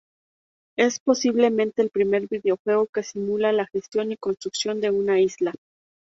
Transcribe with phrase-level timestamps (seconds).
[0.77, 5.53] Es posiblemente el primer videojuego que simula la gestión y construcción de una isla.